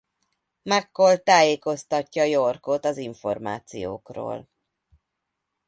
McCall 0.63 1.15
tájékoztatja 1.17 2.23
York-ot 2.23 2.85
az 2.85 2.97
információkról. 2.97 4.49